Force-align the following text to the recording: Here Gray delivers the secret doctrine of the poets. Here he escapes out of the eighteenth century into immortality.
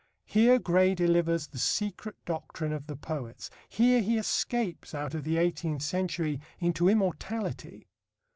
Here 0.25 0.57
Gray 0.57 0.95
delivers 0.95 1.45
the 1.45 1.59
secret 1.59 2.15
doctrine 2.25 2.73
of 2.73 2.87
the 2.87 2.95
poets. 2.95 3.51
Here 3.69 4.01
he 4.01 4.17
escapes 4.17 4.95
out 4.95 5.13
of 5.13 5.23
the 5.25 5.37
eighteenth 5.37 5.83
century 5.83 6.41
into 6.59 6.89
immortality. 6.89 7.85